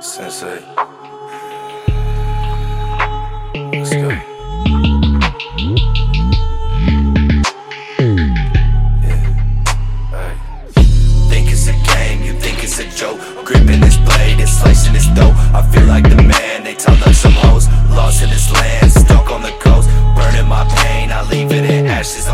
[0.00, 0.60] Sensei.
[3.72, 4.10] Let's go.
[13.44, 15.34] Gripping this blade and slicing this dough.
[15.52, 17.24] I feel like the man, they talk us.
[17.24, 19.88] Lost in this land, stuck on the coast.
[20.14, 22.28] Burning my pain, I leave it in ashes.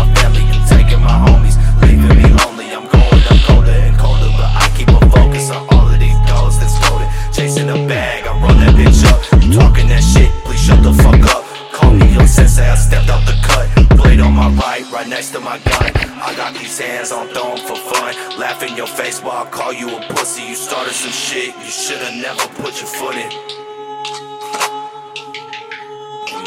[0.00, 1.60] My family, you taking my homies.
[1.84, 4.32] Leaving me lonely, I'm going up colder and colder.
[4.32, 7.06] But I keep a focus on all of these goals that's golden.
[7.36, 9.20] Chasing a bag, I run that bitch up.
[9.52, 11.44] Talking that shit, please shut the fuck up.
[11.76, 13.68] Call me Yungsensei, I stepped out the cut.
[13.98, 15.92] Blade on my right, right next to my gun.
[16.16, 18.14] I got these hands on throwing for fun.
[18.40, 20.44] Laugh in your face while I call you a pussy.
[20.48, 23.30] You started some shit, you should've never put your foot in.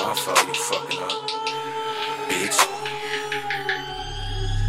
[0.01, 1.32] My fault, you fucking up.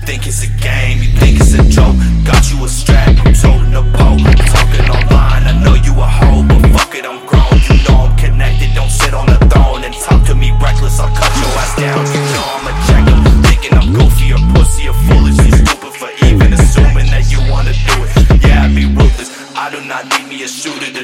[0.05, 1.97] Think it's a game, you think it's a joke.
[2.28, 4.20] Got you a strap, I'm toting a pole.
[4.52, 7.56] Talking online, I know you a hoe, but fuck it, I'm grown.
[7.66, 11.00] You know I'm connected, don't sit on the throne and talk to me reckless.
[11.00, 12.05] I'll cut your ass down.
[12.05, 13.16] You know I'm a jacker,
[13.48, 15.41] thinking I'm goofy or pussy or foolish.
[15.41, 18.44] You stupid for even assuming that you wanna do it.
[18.44, 19.33] Yeah, I be ruthless.
[19.56, 20.94] I do not need me a shooter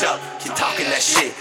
[0.00, 0.18] up.
[0.40, 1.31] Keep talking that shit.